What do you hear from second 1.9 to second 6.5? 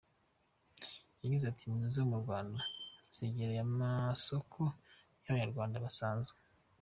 zo mu Rwanda, zegereye amasoko nk’Abanyarwanda basanzwe.